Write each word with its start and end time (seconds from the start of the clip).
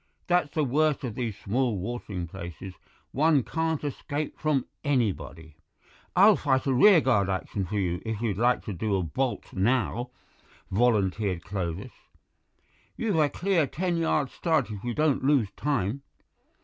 That's 0.25 0.49
the 0.55 0.63
worst 0.63 1.03
of 1.03 1.13
these 1.13 1.37
small 1.37 1.77
watering 1.77 2.25
places; 2.25 2.73
one 3.11 3.43
can't 3.43 3.83
escape 3.83 4.35
from 4.39 4.65
anybody." 4.83 5.57
"I'll 6.15 6.35
fight 6.35 6.65
a 6.65 6.73
rearguard 6.73 7.29
action 7.29 7.65
for 7.65 7.75
you 7.77 8.01
if 8.03 8.19
you 8.19 8.33
like 8.33 8.65
to 8.65 8.73
do 8.73 8.95
a 8.95 9.03
bolt 9.03 9.53
now," 9.53 10.09
volunteered 10.71 11.43
Clovis; 11.43 11.91
"you've 12.97 13.19
a 13.19 13.29
clear 13.29 13.67
ten 13.67 13.95
yards 13.97 14.33
start 14.33 14.71
if 14.71 14.83
you 14.83 14.95
don't 14.95 15.23
lose 15.23 15.49
time." 15.55 16.01